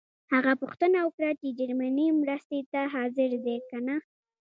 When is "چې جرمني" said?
1.39-2.07